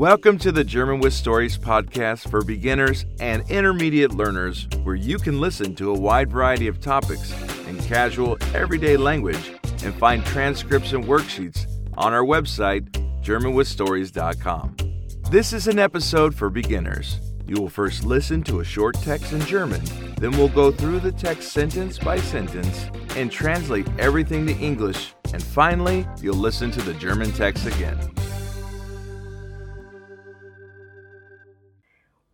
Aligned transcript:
Welcome 0.00 0.38
to 0.38 0.50
the 0.50 0.64
German 0.64 1.00
with 1.00 1.12
Stories 1.12 1.58
podcast 1.58 2.30
for 2.30 2.42
beginners 2.42 3.04
and 3.20 3.42
intermediate 3.50 4.14
learners, 4.14 4.66
where 4.82 4.94
you 4.94 5.18
can 5.18 5.42
listen 5.42 5.74
to 5.74 5.90
a 5.90 5.98
wide 5.98 6.30
variety 6.30 6.68
of 6.68 6.80
topics 6.80 7.34
in 7.66 7.76
casual, 7.80 8.38
everyday 8.54 8.96
language 8.96 9.52
and 9.84 9.94
find 9.94 10.24
transcripts 10.24 10.94
and 10.94 11.04
worksheets 11.04 11.66
on 11.98 12.14
our 12.14 12.24
website, 12.24 12.88
GermanWithStories.com. 13.22 14.76
This 15.30 15.52
is 15.52 15.68
an 15.68 15.78
episode 15.78 16.34
for 16.34 16.48
beginners. 16.48 17.20
You 17.46 17.56
will 17.60 17.68
first 17.68 18.02
listen 18.02 18.42
to 18.44 18.60
a 18.60 18.64
short 18.64 18.94
text 19.02 19.34
in 19.34 19.42
German, 19.42 19.82
then 20.14 20.30
we'll 20.30 20.48
go 20.48 20.72
through 20.72 21.00
the 21.00 21.12
text 21.12 21.52
sentence 21.52 21.98
by 21.98 22.16
sentence 22.16 22.86
and 23.16 23.30
translate 23.30 23.86
everything 23.98 24.46
to 24.46 24.54
English, 24.54 25.12
and 25.34 25.42
finally, 25.42 26.08
you'll 26.22 26.36
listen 26.36 26.70
to 26.70 26.80
the 26.80 26.94
German 26.94 27.32
text 27.32 27.66
again. 27.66 27.98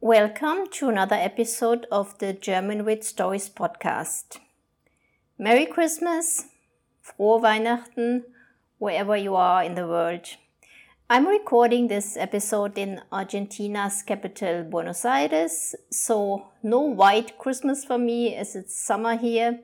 Welcome 0.07 0.69
to 0.75 0.89
another 0.89 1.17
episode 1.17 1.89
of 1.91 2.17
the 2.19 2.33
German 2.33 2.85
with 2.85 3.03
Stories 3.03 3.49
podcast. 3.49 4.39
Merry 5.37 5.67
Christmas, 5.67 6.45
frohe 7.05 7.43
Weihnachten, 7.43 8.23
wherever 8.79 9.17
you 9.17 9.35
are 9.35 9.65
in 9.65 9.75
the 9.75 9.85
world. 9.85 10.25
I'm 11.11 11.27
recording 11.27 11.89
this 11.89 12.17
episode 12.17 12.79
in 12.79 13.01
Argentina's 13.11 14.05
capital, 14.05 14.63
Buenos 14.63 15.05
Aires, 15.05 15.75
so 15.91 16.53
no 16.63 16.83
white 16.83 17.37
Christmas 17.37 17.85
for 17.85 17.99
me 17.99 18.37
as 18.37 18.55
it's 18.55 18.81
summer 18.81 19.17
here. 19.17 19.59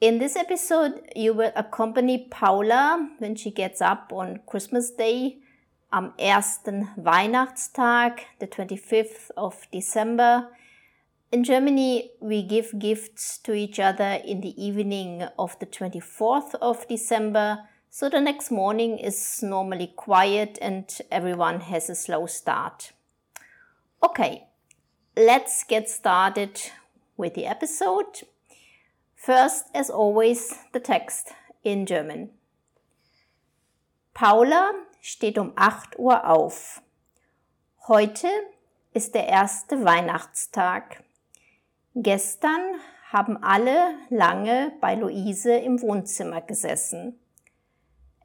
In 0.00 0.20
this 0.20 0.36
episode, 0.36 1.02
you 1.16 1.34
will 1.34 1.50
accompany 1.56 2.28
Paula 2.30 3.08
when 3.18 3.34
she 3.34 3.50
gets 3.50 3.80
up 3.80 4.12
on 4.12 4.38
Christmas 4.46 4.92
Day 4.92 5.41
am 5.92 6.14
ersten 6.18 6.88
Weihnachtstag, 6.96 8.20
the 8.38 8.46
25th 8.46 9.30
of 9.36 9.66
December. 9.70 10.48
In 11.30 11.44
Germany, 11.44 12.10
we 12.20 12.42
give 12.42 12.78
gifts 12.78 13.38
to 13.38 13.52
each 13.52 13.78
other 13.78 14.20
in 14.24 14.40
the 14.40 14.54
evening 14.62 15.22
of 15.38 15.58
the 15.58 15.66
24th 15.66 16.54
of 16.60 16.88
December, 16.88 17.58
so 17.90 18.08
the 18.08 18.20
next 18.20 18.50
morning 18.50 18.98
is 18.98 19.42
normally 19.42 19.92
quiet 19.96 20.58
and 20.62 20.88
everyone 21.10 21.60
has 21.60 21.90
a 21.90 21.94
slow 21.94 22.26
start. 22.26 22.92
Okay, 24.02 24.48
let's 25.16 25.62
get 25.64 25.90
started 25.90 26.60
with 27.16 27.34
the 27.34 27.46
episode. 27.46 28.22
First, 29.14 29.66
as 29.74 29.90
always, 29.90 30.54
the 30.72 30.80
text 30.80 31.32
in 31.62 31.86
German. 31.86 32.30
Paula 34.14 34.84
steht 35.02 35.36
um 35.36 35.52
8 35.56 35.98
Uhr 35.98 36.30
auf. 36.30 36.80
Heute 37.88 38.28
ist 38.94 39.16
der 39.16 39.26
erste 39.26 39.84
Weihnachtstag. 39.84 41.02
Gestern 41.94 42.60
haben 43.10 43.36
alle 43.42 43.96
lange 44.10 44.72
bei 44.80 44.94
Luise 44.94 45.54
im 45.54 45.82
Wohnzimmer 45.82 46.40
gesessen. 46.40 47.18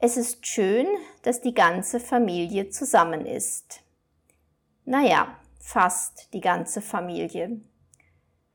Es 0.00 0.16
ist 0.16 0.46
schön, 0.46 0.86
dass 1.22 1.40
die 1.40 1.52
ganze 1.52 1.98
Familie 1.98 2.70
zusammen 2.70 3.26
ist. 3.26 3.82
Naja, 4.84 5.36
fast 5.58 6.32
die 6.32 6.40
ganze 6.40 6.80
Familie. 6.80 7.60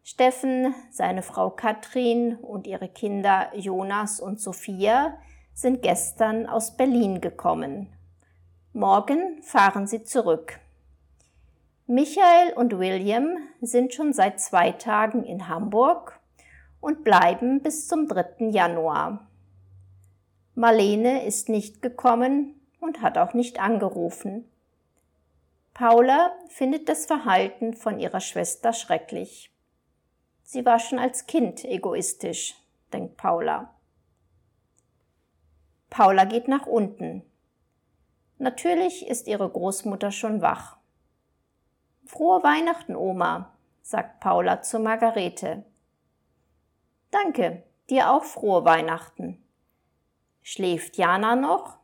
Steffen, 0.01 0.73
seine 0.91 1.23
Frau 1.23 1.49
Katrin 1.49 2.37
und 2.37 2.67
ihre 2.67 2.87
Kinder 2.87 3.51
Jonas 3.53 4.21
und 4.21 4.39
Sophia 4.39 5.17
sind 5.53 5.81
gestern 5.81 6.47
aus 6.47 6.77
Berlin 6.77 7.19
gekommen. 7.19 7.89
Morgen 8.75 9.43
fahren 9.43 9.85
sie 9.85 10.03
zurück. 10.03 10.59
Michael 11.85 12.53
und 12.53 12.79
William 12.79 13.37
sind 13.61 13.93
schon 13.93 14.13
seit 14.13 14.41
zwei 14.41 14.71
Tagen 14.71 15.23
in 15.23 15.47
Hamburg 15.47 16.19
und 16.81 17.03
bleiben 17.03 17.61
bis 17.61 17.87
zum 17.87 18.07
3. 18.07 18.49
Januar. 18.49 19.27
Marlene 20.55 21.23
ist 21.23 21.49
nicht 21.49 21.83
gekommen 21.83 22.59
und 22.79 23.03
hat 23.03 23.19
auch 23.19 23.35
nicht 23.35 23.59
angerufen. 23.59 24.49
Paula 25.75 26.31
findet 26.47 26.89
das 26.89 27.05
Verhalten 27.05 27.75
von 27.75 27.99
ihrer 27.99 28.21
Schwester 28.21 28.73
schrecklich. 28.73 29.51
Sie 30.41 30.65
war 30.65 30.79
schon 30.79 30.97
als 30.97 31.27
Kind 31.27 31.63
egoistisch, 31.63 32.55
denkt 32.91 33.17
Paula. 33.17 33.71
Paula 35.91 36.25
geht 36.25 36.47
nach 36.47 36.65
unten. 36.65 37.21
Natürlich 38.37 39.07
ist 39.07 39.27
ihre 39.27 39.49
Großmutter 39.49 40.11
schon 40.11 40.41
wach. 40.41 40.77
Frohe 42.05 42.43
Weihnachten, 42.43 42.95
Oma, 42.95 43.53
sagt 43.81 44.19
Paula 44.19 44.61
zu 44.61 44.79
Margarete. 44.79 45.63
Danke, 47.11 47.63
dir 47.89 48.11
auch 48.11 48.23
frohe 48.23 48.65
Weihnachten. 48.65 49.43
Schläft 50.41 50.97
Jana 50.97 51.35
noch? 51.35 51.77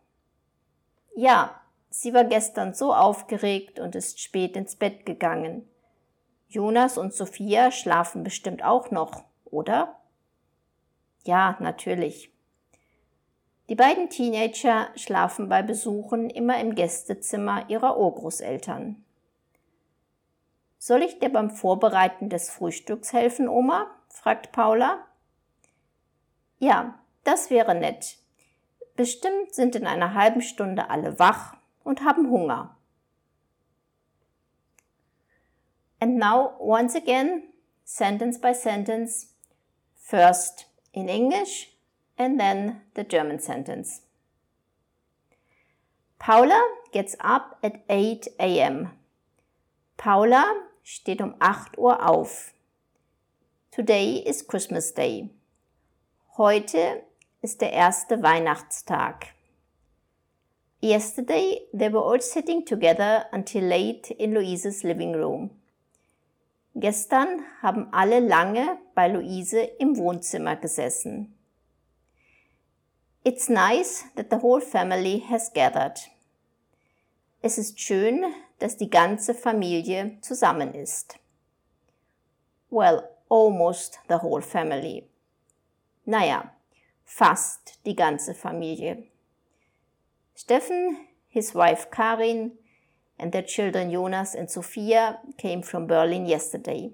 Ja, 1.15 1.61
sie 1.89 2.13
war 2.13 2.25
gestern 2.25 2.73
so 2.73 2.93
aufgeregt 2.93 3.79
und 3.79 3.95
ist 3.95 4.19
spät 4.19 4.55
ins 4.55 4.75
Bett 4.75 5.05
gegangen. 5.05 5.67
Jonas 6.47 6.97
und 6.97 7.13
Sophia 7.13 7.71
schlafen 7.71 8.23
bestimmt 8.23 8.63
auch 8.63 8.91
noch, 8.91 9.23
oder? 9.45 9.99
Ja, 11.23 11.57
natürlich. 11.59 12.33
Die 13.69 13.75
beiden 13.75 14.09
Teenager 14.09 14.89
schlafen 14.95 15.47
bei 15.47 15.61
Besuchen 15.61 16.31
immer 16.31 16.59
im 16.59 16.73
Gästezimmer 16.73 17.69
ihrer 17.69 17.99
Urgroßeltern. 17.99 19.05
Soll 20.79 21.03
ich 21.03 21.19
dir 21.19 21.29
beim 21.29 21.51
Vorbereiten 21.51 22.29
des 22.29 22.49
Frühstücks 22.49 23.13
helfen, 23.13 23.47
Oma? 23.47 23.85
fragt 24.07 24.51
Paula. 24.51 25.05
Ja, 26.57 26.97
das 27.23 27.51
wäre 27.51 27.75
nett. 27.75 28.17
Bestimmt 28.95 29.53
sind 29.53 29.75
in 29.75 29.85
einer 29.85 30.15
halben 30.15 30.41
Stunde 30.41 30.89
alle 30.89 31.19
wach 31.19 31.55
und 31.83 32.03
haben 32.03 32.31
Hunger. 32.31 32.75
And 35.99 36.17
now, 36.17 36.55
once 36.59 36.95
again, 36.95 37.43
sentence 37.83 38.41
by 38.41 38.55
sentence, 38.55 39.35
first 39.95 40.65
in 40.91 41.07
English 41.07 41.78
and 42.19 42.39
then 42.39 42.81
the 42.95 43.03
German 43.03 43.39
sentence. 43.39 44.01
Paula 46.19 46.61
gets 46.91 47.15
up 47.21 47.57
at 47.63 47.81
8 47.89 48.27
a.m. 48.39 48.89
Paula 49.97 50.43
steht 50.83 51.21
um 51.21 51.33
8 51.39 51.77
Uhr 51.77 52.07
auf. 52.07 52.53
Today 53.71 54.17
is 54.17 54.45
Christmas 54.45 54.93
Day. 54.93 55.29
Heute 56.37 57.03
ist 57.41 57.61
der 57.61 57.71
erste 57.71 58.21
Weihnachtstag. 58.21 59.27
Yesterday, 60.81 61.61
they 61.73 61.91
were 61.91 62.03
all 62.03 62.21
sitting 62.21 62.65
together 62.65 63.25
until 63.31 63.63
late 63.63 64.13
in 64.13 64.33
Luises 64.33 64.83
living 64.83 65.13
room. 65.15 65.51
Gestern 66.75 67.43
haben 67.61 67.87
alle 67.91 68.19
lange 68.19 68.77
bei 68.95 69.07
Luise 69.07 69.61
im 69.79 69.97
Wohnzimmer 69.97 70.55
gesessen. 70.55 71.38
It's 73.25 73.49
nice 73.49 74.05
that 74.15 74.29
the 74.29 74.37
whole 74.37 74.61
family 74.61 75.19
has 75.19 75.49
gathered. 75.53 75.99
Es 77.41 77.57
ist 77.57 77.77
schön, 77.79 78.33
dass 78.59 78.77
die 78.77 78.89
ganze 78.89 79.33
Familie 79.33 80.17
zusammen 80.21 80.73
ist. 80.73 81.19
Well, 82.69 83.09
almost 83.27 83.99
the 84.07 84.21
whole 84.21 84.41
family. 84.41 85.09
Naja, 86.05 86.51
fast 87.03 87.79
die 87.85 87.95
ganze 87.95 88.33
Familie. 88.33 89.03
Steffen, 90.33 90.97
his 91.27 91.53
wife 91.53 91.91
Karin, 91.91 92.57
and 93.17 93.33
their 93.33 93.45
children 93.45 93.91
Jonas 93.91 94.33
and 94.33 94.49
Sophia 94.49 95.19
came 95.37 95.61
from 95.61 95.87
Berlin 95.87 96.25
yesterday. 96.25 96.93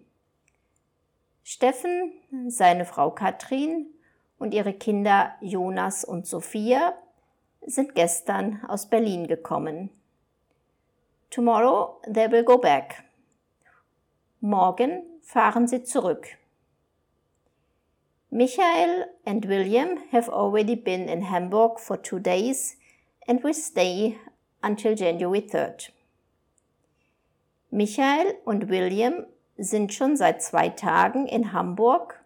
Steffen, 1.44 2.14
seine 2.50 2.86
Frau 2.86 3.12
Katrin 3.12 3.95
und 4.38 4.54
ihre 4.54 4.74
Kinder 4.74 5.36
Jonas 5.42 6.04
und 6.04 6.28
Sophia 6.28 6.94
sind 7.66 7.96
gestern 7.96 8.64
aus 8.68 8.90
Berlin 8.90 9.28
gekommen. 9.28 9.90
Tomorrow 11.30 12.02
they 12.06 12.32
will 12.32 12.44
go 12.44 12.58
back. 12.58 13.04
Morgen 14.42 15.04
fahren 15.22 15.68
sie 15.68 15.84
zurück. 15.84 16.28
Michael 18.30 19.06
and 19.26 19.48
William 19.48 19.98
have 20.12 20.30
already 20.30 20.76
been 20.76 21.08
in 21.08 21.30
Hamburg 21.30 21.80
for 21.80 22.02
two 22.02 22.20
days 22.20 22.78
and 23.28 23.44
will 23.44 23.54
stay 23.54 24.18
until 24.62 24.94
January 24.94 25.42
3rd. 25.42 25.92
Michael 27.72 28.36
und 28.46 28.70
William 28.70 29.26
sind 29.58 29.94
schon 29.94 30.16
seit 30.18 30.42
zwei 30.42 30.70
Tagen 30.70 31.28
in 31.28 31.54
Hamburg 31.54 32.24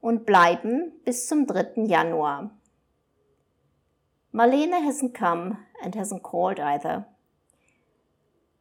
und 0.00 0.26
bleiben 0.26 0.92
bis 1.04 1.26
zum 1.26 1.46
3. 1.46 1.84
Januar. 1.86 2.50
Marlene 4.32 4.76
hasn't 4.76 5.14
come 5.14 5.58
and 5.82 5.96
hasn't 5.96 6.22
called 6.22 6.60
either. 6.60 7.06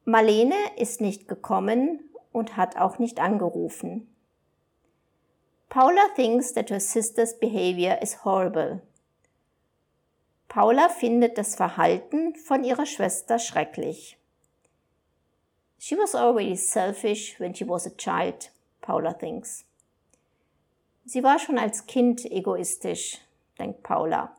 Marlene 0.06 0.56
ist 0.78 1.02
nicht 1.02 1.28
gekommen 1.28 2.00
und 2.32 2.56
hat 2.56 2.78
auch 2.78 3.00
nicht 3.00 3.20
angerufen. 3.20 4.08
Paula 5.70 6.08
thinks 6.16 6.54
that 6.54 6.70
her 6.70 6.80
sister's 6.80 7.38
behavior 7.38 8.02
is 8.02 8.24
horrible. 8.24 8.82
Paula 10.48 10.88
findet 10.88 11.38
das 11.38 11.56
Verhalten 11.56 12.36
von 12.36 12.64
ihrer 12.64 12.86
Schwester 12.86 13.38
schrecklich. 13.38 14.18
She 15.78 15.98
was 15.98 16.16
already 16.16 16.56
selfish 16.56 17.38
when 17.40 17.54
she 17.54 17.68
was 17.68 17.86
a 17.86 17.92
child, 17.92 18.52
Paula 18.82 19.14
thinks. 19.14 19.66
Sie 21.10 21.24
war 21.24 21.40
schon 21.40 21.58
als 21.58 21.88
Kind 21.88 22.26
egoistisch, 22.26 23.18
denkt 23.58 23.82
Paula. 23.82 24.36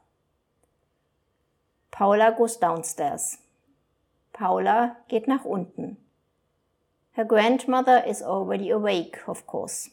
Paula 1.91 2.29
goes 2.29 2.61
downstairs. 2.61 3.39
Paula 4.35 4.97
geht 5.09 5.29
nach 5.29 5.47
unten. 5.47 5.97
Her 7.13 7.25
grandmother 7.25 8.07
is 8.07 8.23
already 8.23 8.71
awake, 8.71 9.27
of 9.27 9.47
course. 9.47 9.91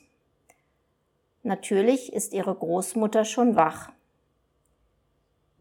Natürlich 1.43 2.11
ist 2.11 2.33
ihre 2.33 2.53
Großmutter 2.53 3.23
schon 3.23 3.55
wach. 3.55 3.93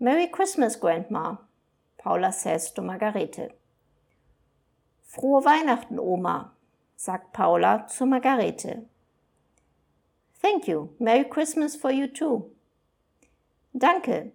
Merry 0.00 0.28
Christmas, 0.28 0.80
Grandma, 0.80 1.38
Paula 1.96 2.32
says 2.32 2.74
to 2.74 2.82
Margarete. 2.82 3.54
Frohe 5.04 5.44
Weihnachten, 5.44 6.00
Oma, 6.00 6.56
sagt 6.96 7.32
Paula 7.32 7.86
zu 7.86 8.04
Margarete. 8.04 8.88
Thank 10.44 10.68
you. 10.68 10.90
Merry 11.00 11.24
Christmas 11.24 11.74
for 11.74 11.90
you 11.90 12.06
too. 12.06 12.50
Danke. 13.72 14.32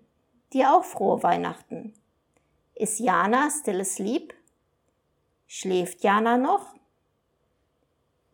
Dir 0.52 0.74
auch 0.74 0.84
frohe 0.84 1.22
Weihnachten. 1.22 1.94
Is 2.74 2.98
Jana 2.98 3.52
still 3.52 3.80
asleep? 3.80 4.34
Schläft 5.46 6.04
Jana 6.04 6.36
noch? 6.36 6.74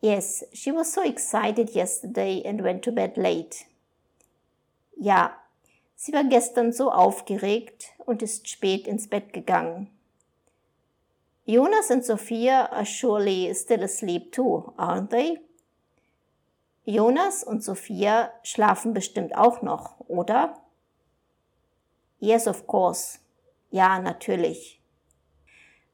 Yes, 0.00 0.46
she 0.54 0.72
was 0.72 0.90
so 0.90 1.02
excited 1.02 1.74
yesterday 1.74 2.42
and 2.46 2.64
went 2.64 2.82
to 2.82 2.92
bed 2.92 3.18
late. 3.18 3.66
Ja, 4.96 5.36
sie 5.96 6.14
war 6.14 6.24
gestern 6.24 6.72
so 6.72 6.90
aufgeregt 6.90 7.92
und 8.06 8.22
ist 8.22 8.48
spät 8.48 8.86
ins 8.86 9.06
Bett 9.06 9.34
gegangen. 9.34 9.90
Jonas 11.44 11.90
and 11.90 12.02
Sophia 12.02 12.72
are 12.72 12.86
surely 12.86 13.52
still 13.54 13.82
asleep 13.82 14.32
too, 14.32 14.72
aren't 14.78 15.10
they? 15.10 15.40
Jonas 16.86 17.42
und 17.42 17.64
Sophia 17.64 18.30
schlafen 18.44 18.94
bestimmt 18.94 19.36
auch 19.36 19.60
noch, 19.60 19.98
oder? 20.06 20.62
Yes, 22.20 22.46
of 22.46 22.68
course. 22.68 23.18
Ja, 23.70 23.98
natürlich. 23.98 24.80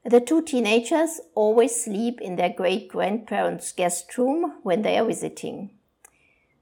The 0.04 0.20
two 0.20 0.42
teenagers 0.42 1.22
always 1.34 1.82
sleep 1.84 2.20
in 2.20 2.36
their 2.36 2.50
great 2.50 2.90
grandparents' 2.90 3.74
guest 3.74 4.18
room 4.18 4.52
when 4.64 4.82
they 4.82 4.98
are 4.98 5.08
visiting. 5.08 5.70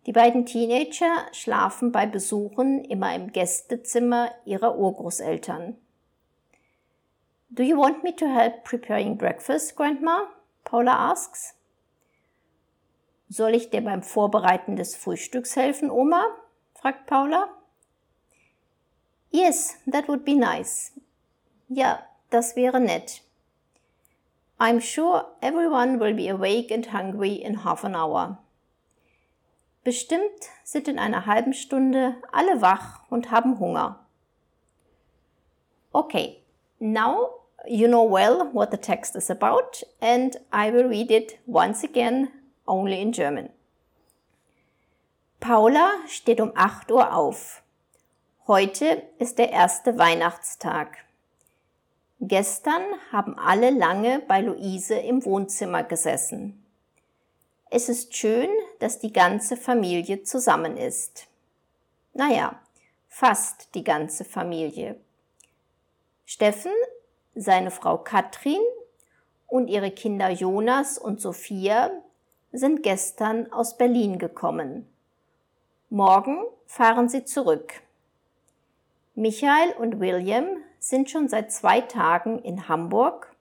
Die 0.06 0.12
beiden 0.12 0.46
Teenager 0.46 1.26
schlafen 1.32 1.90
bei 1.90 2.06
Besuchen 2.06 2.84
immer 2.84 3.14
im 3.14 3.32
Gästezimmer 3.32 4.30
ihrer 4.44 4.78
Urgroßeltern. 4.78 5.76
Do 7.50 7.64
you 7.64 7.76
want 7.76 8.04
me 8.04 8.14
to 8.14 8.26
help 8.26 8.62
preparing 8.62 9.18
breakfast, 9.18 9.74
Grandma? 9.74 10.28
Paula 10.64 11.10
asks. 11.10 11.56
Soll 13.32 13.54
ich 13.54 13.70
dir 13.70 13.80
beim 13.80 14.02
Vorbereiten 14.02 14.74
des 14.74 14.96
Frühstücks 14.96 15.54
helfen, 15.54 15.88
Oma? 15.88 16.26
fragt 16.74 17.06
Paula. 17.06 17.48
Yes, 19.30 19.76
that 19.88 20.08
would 20.08 20.24
be 20.24 20.34
nice. 20.34 20.90
Ja, 21.68 22.02
das 22.30 22.56
wäre 22.56 22.80
nett. 22.80 23.22
I'm 24.58 24.80
sure 24.80 25.26
everyone 25.40 26.00
will 26.00 26.12
be 26.12 26.28
awake 26.28 26.72
and 26.72 26.92
hungry 26.92 27.34
in 27.34 27.62
half 27.64 27.84
an 27.84 27.94
hour. 27.94 28.38
Bestimmt 29.84 30.50
sind 30.64 30.88
in 30.88 30.98
einer 30.98 31.24
halben 31.24 31.52
Stunde 31.52 32.16
alle 32.32 32.60
wach 32.60 33.08
und 33.10 33.30
haben 33.30 33.60
Hunger. 33.60 34.04
Okay, 35.92 36.42
now 36.80 37.30
you 37.64 37.86
know 37.86 38.02
well 38.02 38.50
what 38.52 38.72
the 38.72 38.76
text 38.76 39.14
is 39.14 39.30
about 39.30 39.84
and 40.00 40.36
I 40.52 40.72
will 40.72 40.88
read 40.88 41.12
it 41.12 41.38
once 41.46 41.84
again 41.84 42.28
only 42.70 43.02
in 43.02 43.12
German. 43.12 43.50
Paula 45.40 45.90
steht 46.06 46.40
um 46.40 46.52
8 46.54 46.90
Uhr 46.92 47.14
auf. 47.14 47.62
Heute 48.46 49.02
ist 49.18 49.38
der 49.38 49.50
erste 49.50 49.98
Weihnachtstag. 49.98 50.98
Gestern 52.20 52.82
haben 53.10 53.38
alle 53.38 53.70
lange 53.70 54.20
bei 54.20 54.40
Luise 54.40 54.94
im 54.94 55.24
Wohnzimmer 55.24 55.82
gesessen. 55.82 56.62
Es 57.70 57.88
ist 57.88 58.14
schön, 58.14 58.50
dass 58.78 58.98
die 58.98 59.12
ganze 59.12 59.56
Familie 59.56 60.22
zusammen 60.24 60.76
ist. 60.76 61.26
Naja, 62.12 62.60
fast 63.08 63.74
die 63.74 63.84
ganze 63.84 64.24
Familie. 64.24 64.96
Steffen, 66.26 66.72
seine 67.34 67.70
Frau 67.70 67.98
Katrin 67.98 68.60
und 69.46 69.68
ihre 69.68 69.90
Kinder 69.90 70.30
Jonas 70.30 70.98
und 70.98 71.20
Sophia 71.20 71.90
sind 72.52 72.82
gestern 72.82 73.52
aus 73.52 73.76
Berlin 73.76 74.18
gekommen. 74.18 74.86
Morgen 75.88 76.44
fahren 76.66 77.08
sie 77.08 77.24
zurück. 77.24 77.82
Michael 79.14 79.72
und 79.78 80.00
William 80.00 80.46
sind 80.78 81.10
schon 81.10 81.28
seit 81.28 81.52
zwei 81.52 81.80
Tagen 81.80 82.38
in 82.38 82.68
Hamburg 82.68 83.34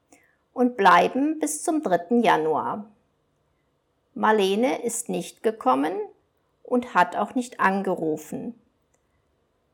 und 0.53 0.77
bleiben 0.77 1.39
bis 1.39 1.63
zum 1.63 1.81
3. 1.81 2.19
Januar. 2.21 2.85
Marlene 4.13 4.83
ist 4.83 5.09
nicht 5.09 5.43
gekommen 5.43 5.93
und 6.63 6.93
hat 6.93 7.15
auch 7.15 7.35
nicht 7.35 7.59
angerufen. 7.59 8.59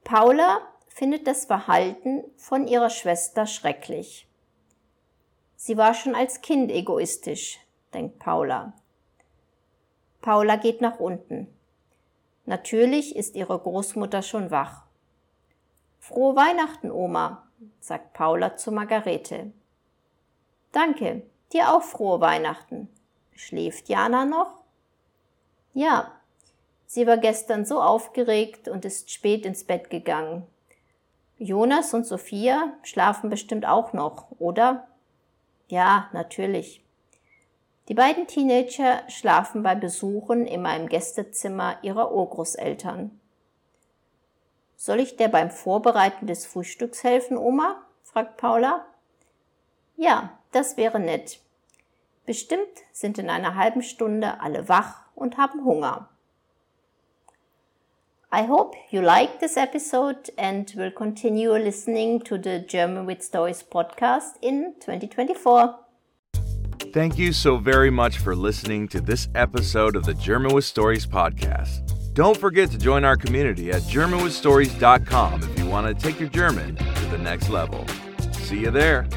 Paula 0.03 0.61
findet 0.87 1.27
das 1.27 1.45
Verhalten 1.45 2.23
von 2.37 2.67
ihrer 2.67 2.89
Schwester 2.89 3.47
schrecklich. 3.47 4.27
Sie 5.55 5.77
war 5.77 5.93
schon 5.93 6.13
als 6.13 6.41
Kind 6.41 6.71
egoistisch, 6.71 7.59
denkt 7.93 8.19
Paula. 8.19 8.73
Paula 10.25 10.55
geht 10.55 10.81
nach 10.81 10.99
unten. 10.99 11.47
Natürlich 12.47 13.15
ist 13.15 13.35
ihre 13.35 13.59
Großmutter 13.59 14.23
schon 14.23 14.49
wach. 14.49 14.81
Frohe 15.99 16.35
Weihnachten, 16.35 16.89
Oma, 16.89 17.43
sagt 17.79 18.13
Paula 18.13 18.57
zu 18.57 18.71
Margarete. 18.71 19.51
Danke, 20.71 21.21
dir 21.53 21.71
auch 21.71 21.83
frohe 21.83 22.21
Weihnachten. 22.21 22.89
Schläft 23.35 23.87
Jana 23.87 24.25
noch? 24.25 24.61
Ja, 25.75 26.11
sie 26.87 27.05
war 27.05 27.17
gestern 27.17 27.63
so 27.63 27.79
aufgeregt 27.79 28.67
und 28.67 28.83
ist 28.83 29.11
spät 29.11 29.45
ins 29.45 29.63
Bett 29.63 29.91
gegangen. 29.91 30.47
Jonas 31.37 31.93
und 31.93 32.07
Sophia 32.07 32.73
schlafen 32.81 33.29
bestimmt 33.29 33.67
auch 33.67 33.93
noch, 33.93 34.31
oder? 34.39 34.87
Ja, 35.67 36.09
natürlich. 36.13 36.83
Die 37.87 37.93
beiden 37.93 38.25
Teenager 38.25 39.03
schlafen 39.09 39.61
bei 39.61 39.75
Besuchen 39.75 40.47
immer 40.47 40.75
im 40.75 40.89
Gästezimmer 40.89 41.77
ihrer 41.83 42.11
Urgroßeltern. 42.11 43.19
Soll 44.75 44.99
ich 44.99 45.17
dir 45.17 45.29
beim 45.29 45.51
Vorbereiten 45.51 46.27
des 46.27 46.45
Frühstücks 46.45 47.03
helfen, 47.03 47.37
Oma? 47.37 47.81
fragt 48.03 48.37
Paula. 48.37 48.85
Ja, 49.97 50.37
das 50.51 50.77
wäre 50.77 50.99
nett. 50.99 51.39
Bestimmt 52.25 52.83
sind 52.91 53.19
in 53.19 53.29
einer 53.29 53.55
halben 53.55 53.83
Stunde 53.83 54.39
alle 54.41 54.67
wach 54.67 55.05
und 55.13 55.37
haben 55.37 55.63
Hunger. 55.63 56.09
I 58.33 58.47
hope 58.47 58.75
you 58.89 58.99
liked 58.99 59.39
this 59.39 59.55
episode 59.55 60.31
and 60.37 60.75
will 60.75 60.91
continue 60.91 61.55
listening 61.55 62.21
to 62.23 62.35
the 62.35 62.65
German 62.67 63.07
with 63.07 63.23
Stories 63.23 63.63
podcast 63.63 64.35
in 64.41 64.73
2024. 64.79 65.84
Thank 66.95 67.17
you 67.17 67.33
so 67.33 67.57
very 67.57 67.89
much 67.89 68.19
for 68.19 68.37
listening 68.37 68.87
to 68.87 69.01
this 69.01 69.27
episode 69.35 69.97
of 69.97 70.05
the 70.05 70.13
German 70.13 70.55
with 70.55 70.63
Stories 70.63 71.05
podcast. 71.05 72.13
Don't 72.13 72.37
forget 72.37 72.71
to 72.71 72.77
join 72.77 73.03
our 73.03 73.17
community 73.17 73.69
at 73.71 73.81
GermanWithStories.com 73.81 75.43
if 75.43 75.59
you 75.59 75.65
want 75.65 75.87
to 75.87 75.93
take 75.93 76.21
your 76.21 76.29
German 76.29 76.77
to 76.77 77.05
the 77.07 77.17
next 77.17 77.49
level. 77.49 77.85
See 78.31 78.61
you 78.61 78.71
there. 78.71 79.09